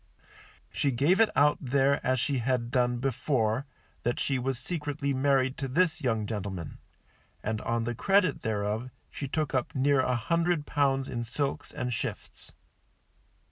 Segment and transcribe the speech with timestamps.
[0.71, 3.67] She gave it out there as she had done before,
[4.01, 6.79] that she was secretly married to this young gentleman;
[7.43, 11.93] and on the credit thereof she took up near a hundred pounds in silks and
[11.93, 12.51] shifts.